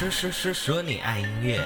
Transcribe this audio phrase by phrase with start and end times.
[0.00, 1.60] 说说说说你爱音乐。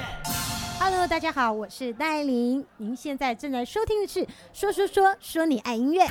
[0.81, 2.65] Hello，大家好，我是戴爱玲。
[2.79, 6.05] 您现在正在收听的是《说说说说你爱音乐》。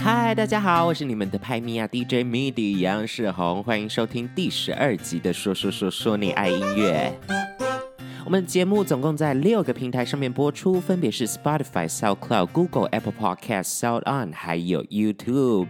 [0.00, 7.16] 嗨，大家好，我是你们的拍咪呀 DJ MIDI 杨世宏，欢迎收听第十二集的《说说说说你爱音乐》。
[8.24, 15.68] 我们节目总共在六个平台上面播出，分别是 Spotify、SoundCloud、Google、Apple Podcast、SoundOn，还有 YouTube。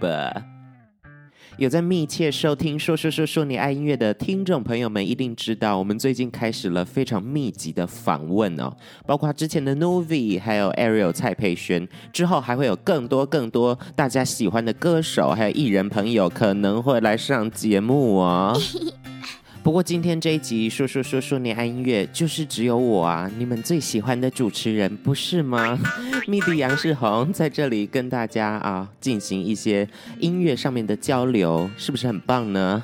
[1.60, 8.74] 有在密切收听说说说说你爱音乐的听众朋友们，一定知道我们最近开始了非常密集的访问哦，
[9.05, 18.59] 包括之前的 Novi，还有 Ariel 蔡佩轩，之后还会有更多更多大家喜欢的歌手还有艺人朋友可能会来上节目哦。
[19.62, 25.78] 不过今天这一集说说说说你爱音乐，就是只有我啊，你们最喜欢的主持人不是吗？
[26.27, 29.87] MIDI 杨世宏在这里跟大家啊进行一些
[30.18, 32.82] 音乐上面的交流，是不是很棒呢？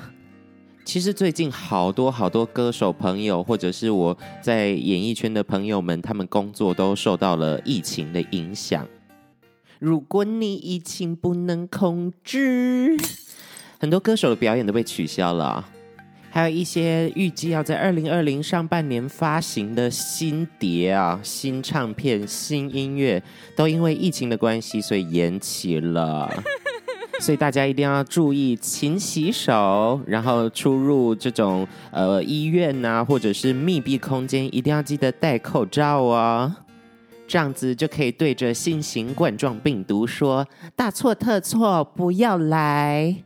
[0.84, 8.86] 其实最近好多好多歌手朋友，或者是我在演艺圈的朋友们，他们工作都受到了疫情的影响。
[9.78, 12.98] 如果你疫情不能控制，
[13.80, 15.70] 很多歌手的表演都被取消了。
[16.30, 23.22] 还有一些预计要在二零二零上半年发行的新碟啊、新唱片、新音乐，
[23.54, 26.30] 都因为疫情的关系，所以延期了。
[27.20, 36.54] 所以大家一定要注意勤洗手，然后出入这种呃医院呐、啊，或者是密闭空间，一定要记得戴口罩哦。
[37.26, 43.16] 这样子就可以对着新型冠状病毒说：大错特错，不要来。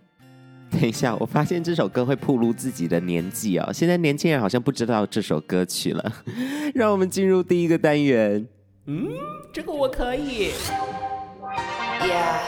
[0.72, 3.72] 等一下，我发现这首歌会暴露自己的年纪哦。
[3.72, 6.12] 现在年轻人好像不知道这首歌曲了。
[6.74, 8.46] 让我们进入第一个单元。
[8.86, 9.08] 嗯，
[9.52, 10.52] 这个我可以。
[12.00, 12.38] Yeah.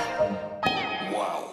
[1.13, 1.45] Wow.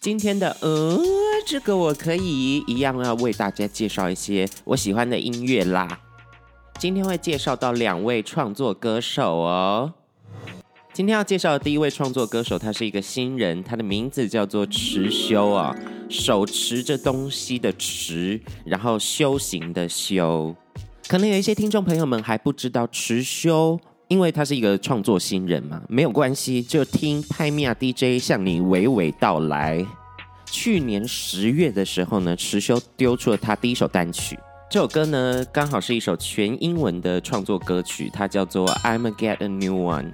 [0.00, 0.98] 今天的呃，
[1.46, 6.00] 这个我可以一样要为大家介绍一些我喜欢的音乐啦。
[6.78, 9.92] 今天会介绍到两位创作歌手哦。
[10.92, 15.74] 今天要介绍的第一位创作歌手，他是一个新人，他的名字叫做持修啊，
[16.08, 20.54] 手持着东西的持，然后修行的修。
[21.06, 29.86] 可能有一些听众朋友们还不知道持修，因为他是一个创作新人嘛，没有关系，就听拍咪呀 DJ 向你娓娓道来。
[30.44, 34.36] 去年十月的时候呢，持修丢出了他第一首单曲，
[34.68, 40.12] 这首歌呢刚好是一首全英文的创作歌曲，它叫做 I'ma Get a New One。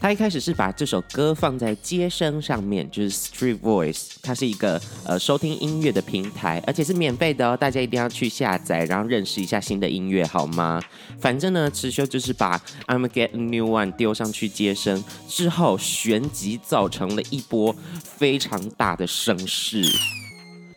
[0.00, 10.82] 他一开始是把这首歌放在街声上面，就是 Street Voice，它是一个呃收听音乐的平台，而且是免费的哦，大家一定要去下载，然后认识一下新的音乐，好吗？
[11.20, 19.84] 反正呢，池修就是把 I'ma Get New One 丢上去街声之后，旋即造成了一波非常大的声势。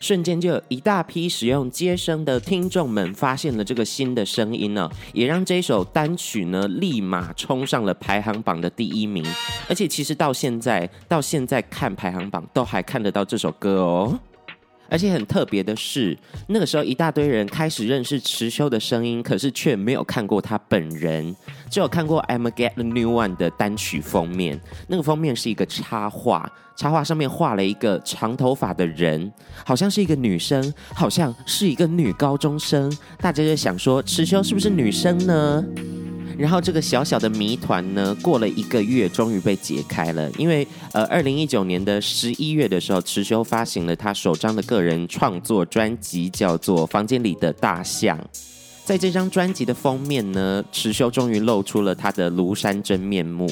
[0.04, 9.24] 瞬间就有一大批使用接生的听众们发现了这个新的声音呢，也让这首单曲呢立马冲上了排行榜的第一名。
[9.66, 14.20] 而且其实到现在，到现在看排行榜都还看得到这首歌哦。
[14.88, 16.16] 而且很特别的是，
[16.48, 21.34] 那个时候一大堆人开始认识池修的声音，可是却没有看过他本人，
[21.70, 24.60] 只有看过《I'm Get a New One》的单曲封面。
[24.88, 29.32] 那个封面是一个插画，插画上面画了一个长头发的人，
[29.64, 32.94] 好像是一个女生，好像是一个女高中生。
[33.18, 35.64] 大家就想说，池修是不是女生呢？
[36.36, 40.30] 然后这个小小的谜团呢，过了一个月，终于被解开了。
[40.32, 48.18] 因为呃，二零一九年的十一月的时候，池修发行了他首张的个人创作专辑，叫做《房间里的大象》。
[48.84, 53.48] 在这张专辑的封面呢，池修终于露出了他的庐山真面目，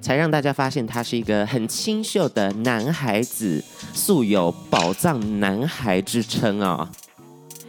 [0.00, 3.62] 才让大家发现他是一个很清秀的男孩子，
[3.94, 6.90] 素有“宝藏男孩”之称啊、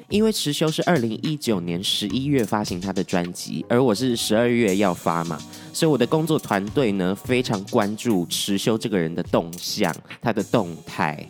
[0.10, 5.38] 因为持修是二零一九年十一月发行他的专辑，而我是十二月要发嘛，
[5.72, 11.24] 所以我的工作团队呢非常关注持修这个人的动向，他的动态。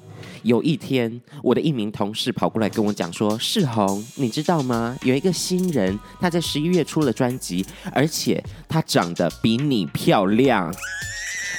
[0.44, 4.98] 有一天，我的一名同事跑过来跟我讲说：“世宏，你知道吗？
[5.04, 10.74] 有一个新人，他在十一月出了专辑，而且他长得比你漂亮。”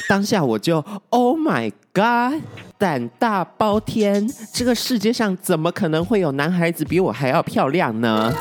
[0.08, 2.42] 当下我就 Oh my God，
[2.80, 4.26] 胆大包天！
[4.54, 8.34] 这个世界上怎么可能会有男孩子比我还要漂亮呢？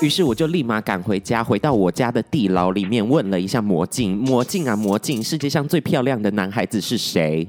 [0.00, 7.46] 于是我就立马赶回家，回到我家的地牢里面问了一下魔镜：魔镜啊魔镜，世界上最漂亮的男孩子是谁？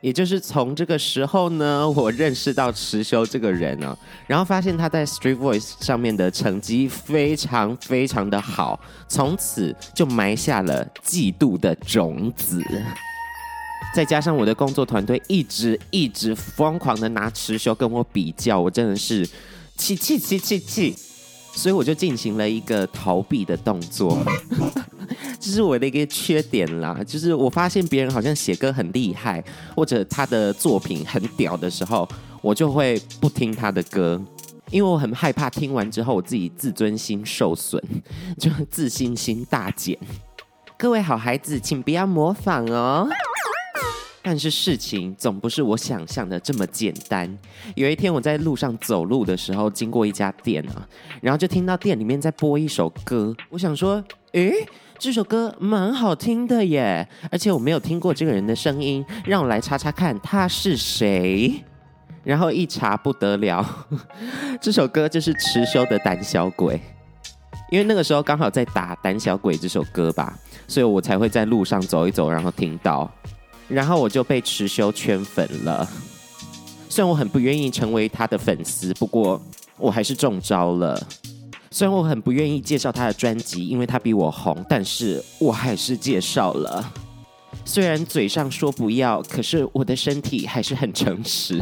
[0.00, 3.94] 也就是从这个时候呢，我认识到持修这个人啊，
[4.26, 12.64] 然后发现他在 Street Voice 上面的成绩非常非常的好，从此就埋下了嫉妒的种子。
[13.96, 19.26] 再加上我的工作团队一直一直疯狂的拿持修跟我比较，我真的是
[19.74, 20.94] 气气气气气，
[21.54, 24.22] 所以我就进行了一个逃避的动作，
[25.40, 29.42] 这是我的一个缺点啦，就是我发现别人好像写歌很厉害，
[29.74, 32.06] 或者他的作品很屌的时候，
[32.42, 34.22] 我就会不听他的歌。
[34.70, 37.82] 因为我很害怕听完之后我自己自尊心受损，
[38.38, 39.98] 就自信心大减。
[40.76, 43.08] 各位好孩子，请不要模仿哦。
[44.28, 47.32] 但是事情总不是我想象的这么简单。
[47.76, 50.84] 有一天我在路上走路的时候，经过一家店啊，
[51.22, 53.32] 然后就听到店里面在播一首歌。
[53.50, 54.02] 我想说，
[54.32, 54.52] 诶，
[54.98, 61.62] 这首歌蛮好听的耶，而且我没有听过这个人的声音，让我来查查看他是谁。
[62.24, 63.64] 然后一查不得了，
[64.60, 66.74] 这首歌就是持修的《胆小鬼》，
[67.70, 70.36] 因为那个时候刚好在打《胆小鬼》这首歌吧，
[70.66, 73.08] 所以我才会在路上走一走，然后听到，
[73.68, 75.88] 然后我就被持修圈粉了。
[76.88, 79.40] 虽然我很不愿意成为他的粉丝，不过
[79.76, 81.06] 我还是中招了。
[81.70, 86.92] 虽然我很不愿意介绍他的专辑，因为他比我红，但是我还是介绍了。
[87.64, 91.60] 虽然嘴上说不要，可是我的身体还是很诚实。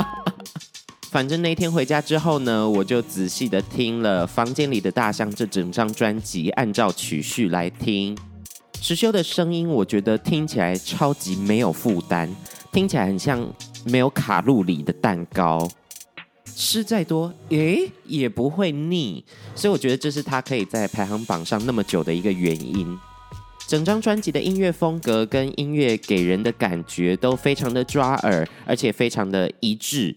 [1.10, 8.16] 反正那天回家之后呢，我就仔细的听了《房间里的大象》这整张专辑，按照曲序来听。
[8.86, 12.30] 石修的声音，我觉得听起来超级没有负担，
[12.70, 13.44] 听起来很像
[13.84, 15.68] 没有卡路里的蛋糕，
[16.54, 19.24] 吃再多，诶，也不会腻。
[19.56, 22.96] 所以我觉得这是他可以在排行榜上那么久的一个原因。
[23.66, 30.14] 整张专辑的音乐风格跟音乐给人的感觉都非常的抓耳，而且非常的一致。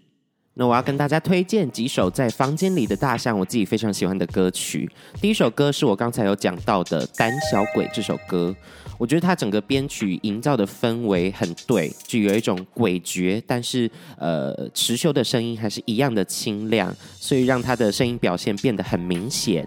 [0.56, 4.90] 那我要跟大家推荐几首在房间里的大象，我自己非常喜欢的歌曲。
[5.22, 8.54] 第一首歌是我刚才有讲到的《胆小鬼》这首歌，
[8.98, 19.66] 我觉得它整个编曲营造的氛围很对，就有一种诡谲，但是呃，持修的声音还是一样的清亮，所以让他的声音表现变得很明显。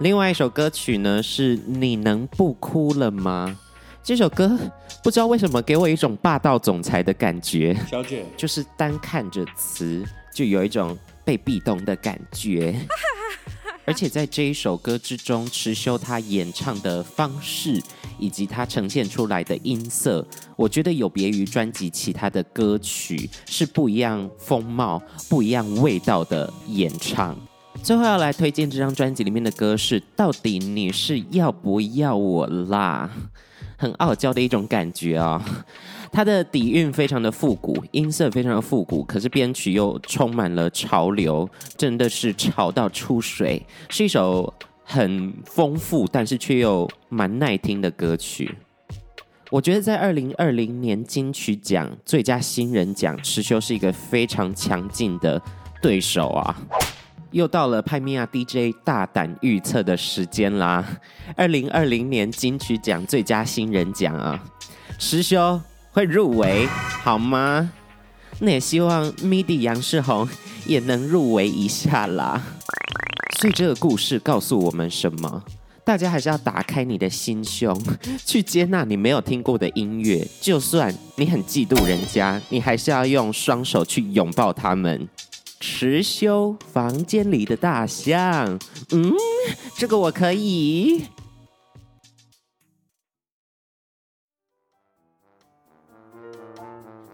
[0.00, 3.56] 另外一首歌曲呢，是你能不哭了吗？
[4.04, 4.54] 这首歌
[5.02, 12.78] 不知道为什么给我一种霸道总裁的感觉，小姐就是单看着词就有一种被壁咚的感觉，
[13.86, 17.82] 而且在这一首歌之中，池修他演唱的方式
[18.18, 27.34] 以及他呈现出来的音色，我觉得有别于专辑其他的歌曲，是不一样风貌、不一样味道的演唱。
[27.82, 33.10] 最后要来推荐这张专辑里面的歌是，到底你是要不要我啦？
[33.84, 35.44] 很傲娇的一种感觉啊、
[36.10, 41.46] 它的底蕴非常的复古，音色非常的复古，可是编曲又充满了潮流，
[41.76, 44.50] 真的是潮到出水，是一首
[44.82, 48.54] 很丰富但是却又蛮耐听的歌曲。
[49.50, 55.38] 我觉得在二零二零年金曲奖最佳新人奖，持修是一个非常强劲的
[55.82, 56.56] 对手啊！
[57.34, 60.86] 又到了派米亚 DJ 大胆预测的时间啦！
[61.36, 64.40] 二零二零年金曲奖最佳新人奖啊，
[65.00, 65.60] 持修
[65.90, 66.64] 会入围
[67.02, 67.72] 好吗？
[68.38, 70.28] 那也希望 MIDI 杨世宏
[70.64, 72.40] 也能入围一下啦。
[73.40, 75.42] 所以这个故事告诉我们什么？
[75.84, 77.76] 大家还是要打开你的心胸，
[78.24, 80.24] 去接纳你没有听过的音乐。
[80.40, 85.08] 就算你很嫉妒人家，你还是要用双手去拥抱他们。
[85.66, 88.46] 持修房间里的大象，
[88.90, 89.14] 嗯，
[89.78, 91.06] 这个我可以。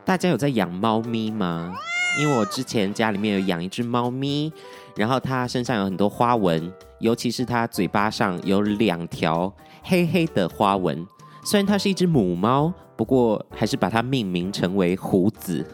[0.04, 1.72] 大家有在养猫咪吗？
[2.18, 4.52] 因为我之前家里面有养一只猫咪，
[4.96, 9.54] 然后它身上有很多花纹，尤其是它嘴巴上有两条
[9.84, 11.06] 黑黑的花纹。
[11.44, 15.64] 虽然它是一只母猫，不过还是把它命名成为胡子。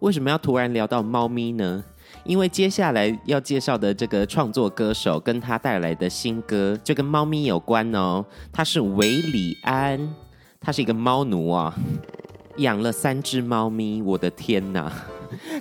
[0.00, 1.84] 为什么要突然聊到猫咪呢？
[2.24, 8.24] 因为接下来要介绍的这个创作歌手跟他带来的新歌就跟猫咪有关哦。
[8.52, 10.14] 他是韦礼安，
[10.60, 11.74] 他是一个猫奴啊，
[12.58, 14.00] 养了三只猫咪。
[14.02, 14.90] 我的天哪！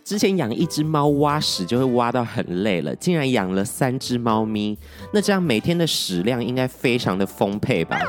[0.06, 4.78] 之前养一只猫挖屎就会挖到很累了，竟然养了三只猫咪，
[5.12, 8.00] 那这样每天的屎量应该非常的丰沛吧？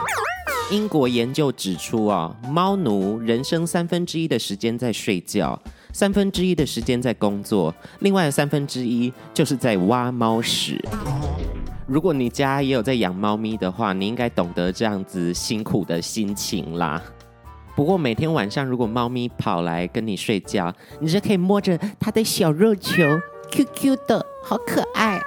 [0.71, 5.61] 英国研究指出啊，猫奴人生三分之一的时间在睡觉。
[5.93, 10.81] 三分之一的时间在工作，另外三分之一就是在挖猫屎。
[11.87, 17.03] 如果你家也有在养猫咪的话，你应该懂得这样子辛苦的心情啦。
[17.75, 23.03] 不过每天晚上，如果猫咪跑来跟你睡觉，你是可以摸着它的小肉球
[23.51, 25.21] ，Q Q 的好可爱。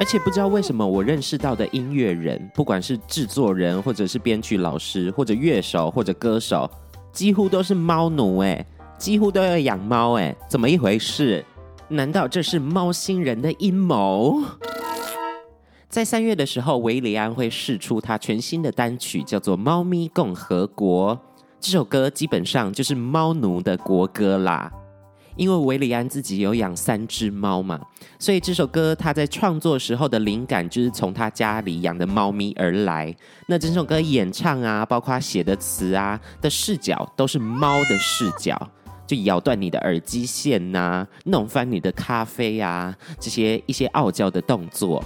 [0.00, 6.68] 而且不知道为什么，我认识到的音乐人，不管是制作人，或者是编曲老师，或者乐手，或者歌手，
[7.12, 8.64] 几乎都是猫奴哎，
[9.02, 11.44] 几乎都要养猫哎，怎么一回事？
[11.88, 14.40] 难道这是猫星人的阴谋？
[15.88, 21.16] 在三月的时候，韦礼安会试出他全新的单曲，叫做《猫咪共和国》。
[21.58, 24.70] 这首歌基本上就是猫奴的国歌啦。
[25.34, 27.80] 因为韦礼安自己有养三只猫嘛，
[28.20, 33.12] 所以这首歌他在创作时候的灵感就是从他家里养的猫咪而来。
[33.48, 38.56] 那整首歌演唱啊，包括写的词啊的视角都是猫的视角，
[39.06, 45.02] 就咬断你的耳机线呐、弄翻你的咖啡啊，这些一些傲娇的动作。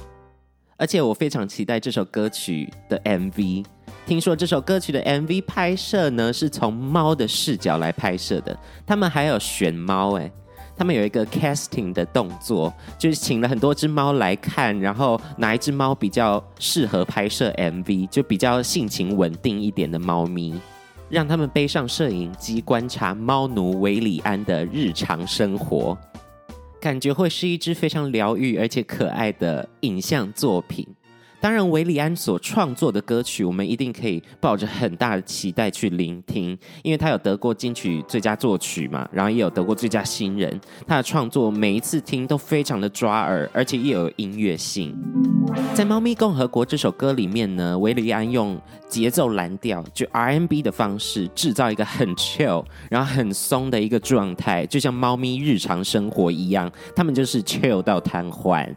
[0.78, 3.64] 而且我非常期待这首歌曲的 MV。
[4.06, 8.56] 听说这首歌曲的 MV 拍摄呢，是从猫的视角来拍摄的。
[8.86, 10.30] 他们还有选猫，哎，
[10.76, 20.54] 他们有一个 casting 的动作，就是请了很多只猫来看，然后哪一只猫比较适合拍摄 MV，就比较性情稳定一点的猫咪，
[21.08, 25.96] 让他们背上摄影机观察猫奴韦里安的日常生活，
[26.80, 30.86] 感觉会是一支非常疗愈而且可爱的影像作品。
[31.46, 40.60] 当然，韦礼安所创作的歌曲，我们一定可以抱着很大的期待去聆听，因为他有得过金曲最佳作曲嘛，然后也有得过最佳新人。
[40.88, 44.92] 他的创作每一次听都非常的抓耳，而且又有音乐性。
[45.72, 58.68] 在《猫咪共和国》这首歌里面呢，韦礼安用节奏蓝调，就 R&B 的方式，制造一个很 chill，然后很松的一个状态，就像猫咪日常生活一样，他们就是 chill 到瘫痪。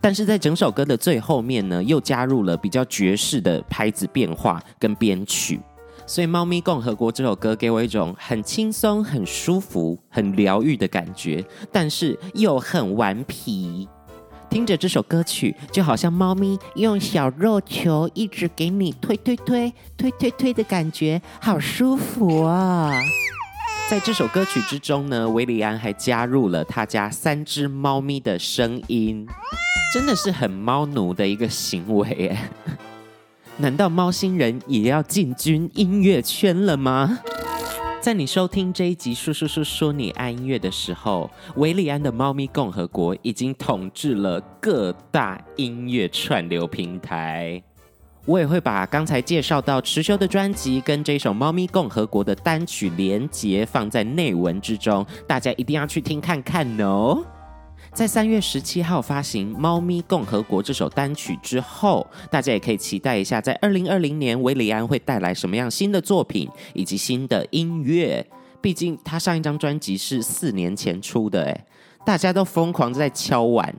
[0.00, 5.58] 但是在整首歌的最后面呢，又加入了比较爵士的拍子变化跟编曲，
[6.06, 13.88] 所以《猫咪共和国》这首歌给我一种很轻松、很舒服、很疗愈的感觉，但是又很顽皮。
[14.50, 23.00] 听着这首歌曲，就好像猫咪用小肉球一直给你推推推推推推的感觉，好舒服啊！
[23.90, 29.26] 在这首歌曲之中呢，韦礼安还加入了他家三只猫咪的声音。
[29.92, 32.38] 真的是很猫奴的一个行为耶！
[33.56, 37.18] 难道猫星人也要进军音乐圈了吗？
[38.00, 47.60] 在你收听这一集说说说说你爱音乐的时候，韦礼安的《猫咪共和国》已经统治了各大音乐串流平台。
[48.26, 57.24] 我也会把刚才介绍到持修的专辑跟这首《猫咪共和国》的单曲连结放在内文之中，大家一定要去听看看哦。
[57.92, 68.24] 在三月十七号发行《猫咪共和国》这首单曲之后，大家也可以期待一下，在二零二零年韦礼安会带来什么样新的作品以及新的音乐。
[68.60, 71.66] 毕竟他上一张专辑是四年前出的，哎，
[72.04, 73.74] 大家都疯狂在敲碗，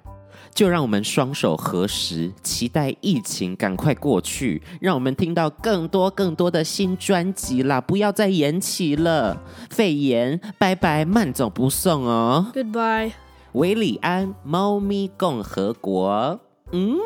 [0.53, 7.79] 就让我们双手合十，期待疫情赶快过去，让我们听到更多更多的新专辑啦！
[7.81, 13.11] 不要再延期了，肺炎，拜拜，慢走不送哦，Goodbye。
[13.53, 16.39] 维里安，猫咪共和国。
[16.71, 16.97] 嗯，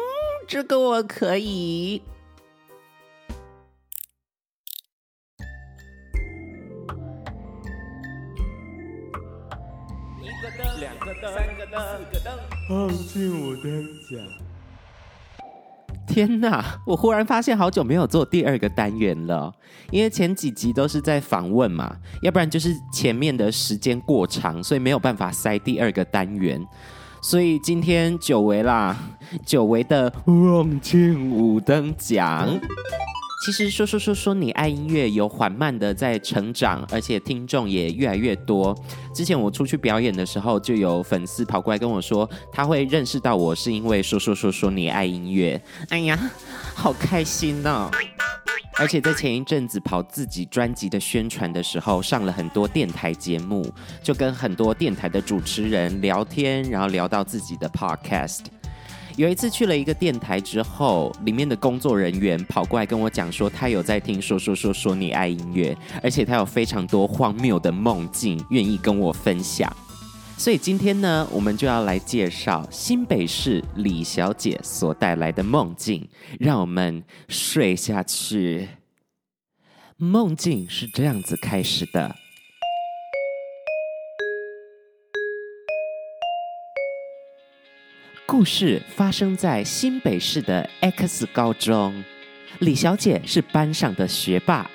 [0.47, 2.03] 这个我可以。
[11.75, 12.33] 个灯，四个灯，
[12.67, 14.19] 好进我灯奖。
[16.07, 19.53] 天呐，我忽然发现好久没有做第二个单元了，
[19.91, 26.65] 因为前几集都是在访问嘛，要不然就是前面的时间过长，所以没有办法塞第二个单元。
[27.21, 28.95] 所以今天久违啦，
[29.45, 32.47] 久违的忘情五灯奖。
[33.43, 38.75] 其实说说说说你爱音乐有缓慢的在成长，而且听众也越来越多。
[39.13, 45.61] 之前我出去表演的时候，就有粉丝跑过来跟我说，他会认识到我是因为说说说说你爱音乐。
[45.89, 46.31] 哎呀，
[46.73, 47.91] 好开心哦！
[48.77, 53.65] 而且在前一阵子跑自己专辑的宣传的时候，上了很多电台节目，
[54.01, 58.39] 就跟很多电台的主持人聊天，然后聊到自己的 podcast。
[59.17, 69.73] 有一次去了一个电台之后，里面的工作人员跑过来跟我讲说，他有在听说说说说你爱音乐，而且他有非常多荒谬的梦境愿意跟我分享。
[70.37, 76.05] 所以今天呢，我们就要来介绍新北市李小姐所带来的梦境，
[76.37, 78.67] 让我们睡下去。
[79.95, 82.13] 梦境是这样子开始的。
[88.27, 92.03] 故事发生在新北市的 X 高中，
[92.59, 94.69] 李小姐是班上的学霸，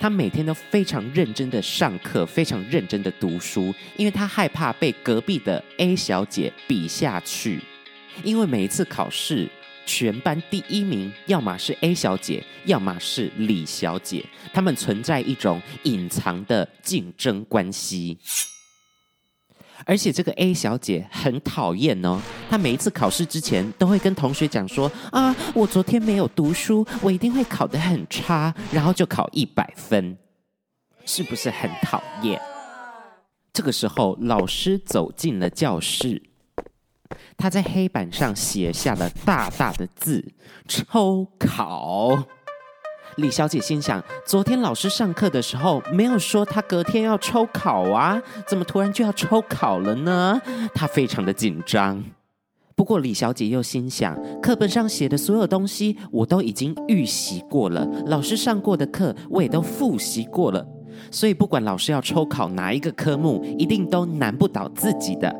[0.00, 7.60] 她每天都非常认真的上课，非常认真的读书，因为她害怕被隔壁的 A 小姐比下去。
[8.24, 9.46] 因为每一次考试，
[9.84, 14.24] 全班第一名要么是 A 小姐，要么是李小姐，
[14.54, 18.16] 她们存在一种隐藏的竞争关系。
[19.84, 30.16] 而且这个 A 小姐很讨厌哦，她每一次考试之前都会跟同学讲说：“啊，我昨天没有读书，我一定会考得很差，然后就考一百分，
[31.04, 32.40] 是不是很讨厌？”
[33.52, 36.22] 这个时候，老师走进了教室，
[37.36, 40.32] 他在黑板上写下了大大的字
[40.68, 42.24] ：“抽考。”
[43.16, 50.38] 李小姐心想：昨天老师上课的时候没有说她隔天要抽考啊，怎么突然就要抽考了呢？
[50.74, 52.02] 她非常的紧张。
[52.74, 60.66] 不过李小姐又心想：课本上写的所有东西我都已经预习过了，老师上过的课我也都复习过了，
[61.10, 65.34] 所以不管老师要抽考哪一个科目，一定都难不倒自己的。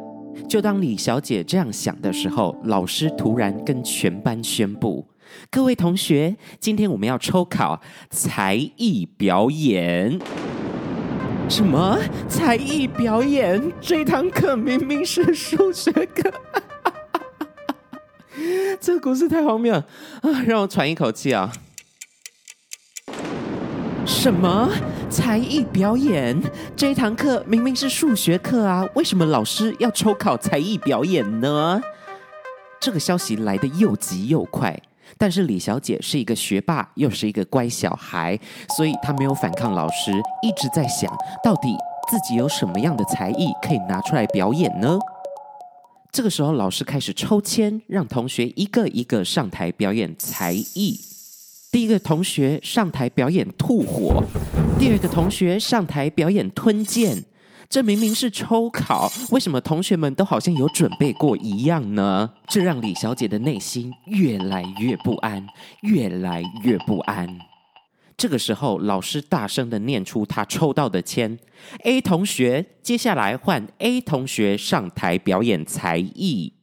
[0.48, 5.06] 就当李小姐这样想的时候，老师突然跟全班宣布。
[5.50, 10.18] 各位同学，今天我们要抽考才艺表演。
[11.48, 13.72] 什么才艺表演？
[13.80, 16.32] 这堂课明明是数学课。
[18.80, 19.84] 这个故事太荒谬啊！
[20.46, 21.52] 让我喘一口气啊！
[24.04, 24.70] 什么
[25.08, 26.40] 才艺表演？
[26.76, 31.80] 这堂课明明是数学课啊，为什么老师要抽考才艺表演呢？
[32.80, 34.80] 这个消息来的又急又快。
[35.18, 38.38] 但是李小姐是一个学霸，又是一个乖小孩，
[38.76, 41.10] 所以她没有反抗老师，一直在想
[41.42, 41.68] 到底
[42.10, 44.98] 自己有什么样的才艺可以拿出来表演呢？
[46.12, 50.98] 这个时候，老师开始抽签，让同学一个一个上台表演才艺。
[51.70, 54.22] 第一个同学上台表演吐火，
[54.78, 57.22] 第二个同学上台表演吞剑。
[57.68, 62.30] 这明明是抽考，为什么同学们都好像有准备过一样呢？
[62.48, 65.46] 这让李小姐的内心越来越不安，
[65.82, 67.38] 越来越不安。
[68.16, 71.38] 这个时候，老师大声的念出他抽到的签
[71.84, 76.54] ：A 同学，接下来换 A 同学上台表演才艺。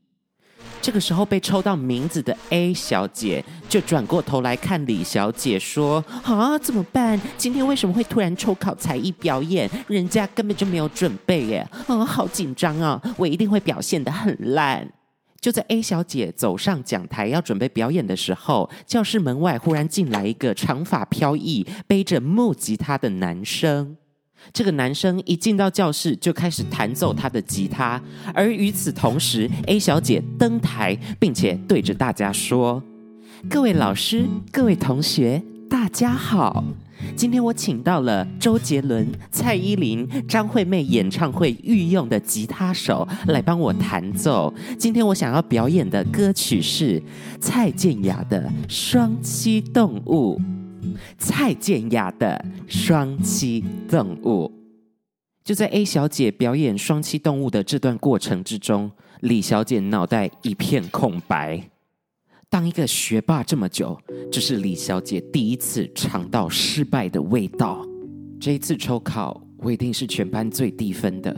[0.84, 7.18] 这个时候被抽到名字的 A 小姐就转过头来看李小姐说：“啊，怎么办？
[7.38, 9.70] 今天为什么会突然抽考才艺表演？
[9.88, 11.66] 人家根本就没有准备耶！
[11.88, 13.02] 啊，好紧张啊！
[13.16, 14.86] 我一定会表现得很烂。”
[15.40, 23.96] 就在 A 小姐走上讲台要准备表演的时候，教室门外忽然进来一个长发飘逸、背着木吉他的男生。
[24.52, 28.02] 这个男生一进到教室就开始弹奏他的吉他，
[28.34, 32.82] 而与此同时，A 小姐登台，并且对着大家说
[33.50, 36.64] ：“各位老师、各位同学，大家好！
[37.18, 44.54] 今天我请到了周杰伦、蔡依林、张惠妹演唱会御用的吉他手来帮我弹奏。
[44.78, 47.02] 今天我想要表演的歌曲是
[47.42, 50.40] 蔡健雅的《双栖动物》。”
[51.18, 54.46] 蔡健雅的《双栖动物》，
[55.44, 58.92] 就在 A 小姐表演《双栖动物》的这段过程之中，
[59.22, 61.70] 李小姐脑袋一片空白。
[62.50, 64.00] 当一个学霸这么久，
[64.32, 67.84] 这是李小姐第一次尝到失败的味道。
[68.40, 71.36] 这一次抽考，我一定是全班最低分的。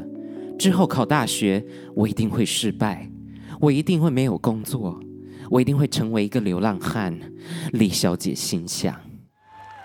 [0.60, 3.10] 之后考大学，我一定会失败，
[3.62, 4.99] 我一定会没有工作，
[5.49, 7.17] 我一定会成为一个流浪汉。
[7.71, 8.93] 李小姐心想。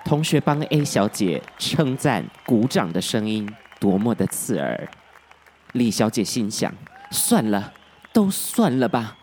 [0.05, 4.89] 同学帮 A 小姐称赞、鼓掌的声音多么的刺耳。
[5.73, 6.73] 李小姐心想：
[7.11, 7.73] 算了，
[8.13, 9.17] 都算了吧，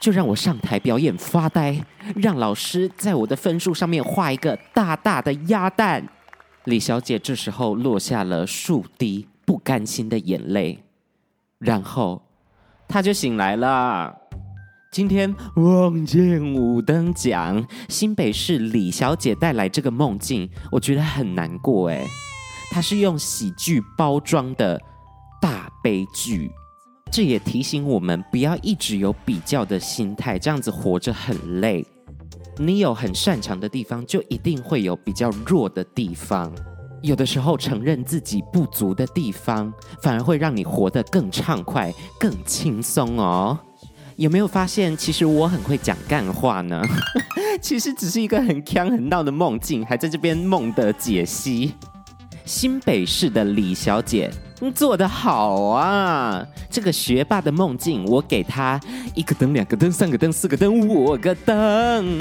[0.00, 1.84] 就让我上台表演发呆，
[2.16, 6.08] 让老师在我的分数上面画一个大大的鸭蛋。
[6.64, 10.82] 李小姐这时候落下了数滴不甘心的眼泪，
[11.58, 12.22] 然后
[12.86, 14.17] 她就醒来了。
[14.98, 22.04] 今天望见五灯奖，新北市李小姐带来这个梦境，我觉得很难过哎。
[22.72, 24.76] 她是用喜剧包装的
[25.40, 26.50] 大悲剧，
[27.12, 31.86] 这也提醒我们不要一直有比较的心态，这样子活着很累。
[32.56, 36.52] 你有很擅长的地方，就一定会有比较弱的地方。
[37.02, 43.56] 有的时候承认自己不足的地方，反而会让你活得更畅快、更轻松哦。
[44.18, 46.82] 有没有发现，其实我很会讲干话呢？
[47.62, 51.72] 其实只是一个很锵很闹的梦境，还在这边梦的解析。
[52.44, 54.28] 新北市的李小姐，
[54.58, 56.44] 你做得好啊！
[56.68, 58.80] 这个学霸的梦境，我给他
[59.14, 62.20] 一个灯、两个灯、三个灯、四个灯、五个灯。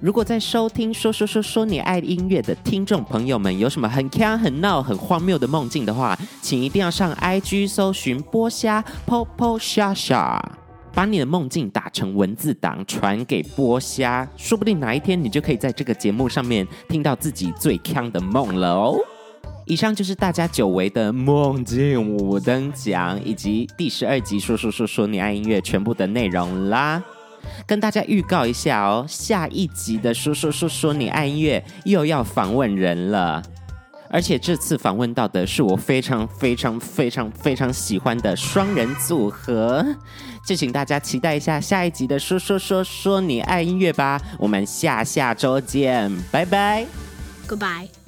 [0.00, 10.42] 如果在收听说说说说你爱音乐的听众朋友们，有什么很锵、很闹、很荒谬的梦境的话，请一定要上 IG 搜寻波虾 po po 虾虾。
[10.92, 18.96] 把你的梦境打成文字档传给波虾，说不定哪一天你就可以在这个节目上面听到自己最强的梦了哦。
[19.66, 27.02] 以上就是大家久违的梦境五等奖以及第十二集说说说说你爱音乐全部的内容啦。
[27.66, 33.42] 跟大家预告一下哦，下一集的说说说说你爱音乐又要访问人了，
[34.10, 39.84] 而且这次访问到的是我非常非常非常非常喜欢的双人组合，
[40.44, 44.20] 就请大家期待一下下一集的说说说说你爱音乐吧。
[44.38, 46.84] 我们下下周见，拜拜
[47.46, 47.99] ，Goodbye。